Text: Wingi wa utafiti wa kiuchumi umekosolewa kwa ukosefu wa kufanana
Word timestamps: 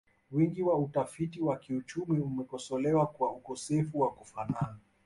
Wingi 0.31 0.63
wa 0.63 0.79
utafiti 0.79 1.41
wa 1.41 1.57
kiuchumi 1.57 2.19
umekosolewa 2.19 3.07
kwa 3.07 3.31
ukosefu 3.33 3.99
wa 3.99 4.11
kufanana 4.13 4.77